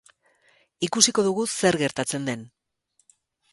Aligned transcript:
Ikusiko 0.87 1.27
dugu 1.27 1.45
zer 1.51 1.79
gertatzen 1.83 2.27
den. 2.33 2.49